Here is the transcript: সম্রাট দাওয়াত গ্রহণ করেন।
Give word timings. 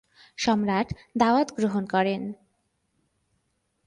সম্রাট 0.37 0.87
দাওয়াত 1.17 1.47
গ্রহণ 1.55 1.83
করেন। 1.85 2.21